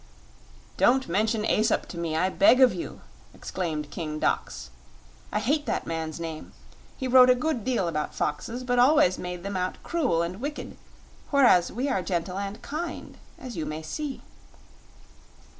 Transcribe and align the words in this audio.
"Don't 0.77 1.07
mention 1.07 1.45
Aesop 1.45 1.85
to 1.89 1.97
me, 1.99 2.15
I 2.17 2.29
beg 2.29 2.59
of 2.59 2.73
you!" 2.73 3.01
exclaimed 3.35 3.91
King 3.91 4.17
Dox. 4.17 4.71
"I 5.31 5.37
hate 5.39 5.67
that 5.67 5.85
man's 5.85 6.19
name. 6.19 6.53
He 6.97 7.07
wrote 7.07 7.29
a 7.29 7.35
good 7.35 7.63
deal 7.63 7.87
about 7.87 8.15
foxes, 8.15 8.63
but 8.63 8.79
always 8.79 9.19
made 9.19 9.43
them 9.43 9.55
out 9.55 9.77
cruel 9.83 10.23
and 10.23 10.41
wicked, 10.41 10.75
whereas 11.29 11.71
we 11.71 11.87
are 11.87 12.01
gentle 12.01 12.39
and 12.39 12.59
kind, 12.63 13.19
as 13.37 13.55
you 13.55 13.67
may 13.67 13.83
see." 13.83 14.23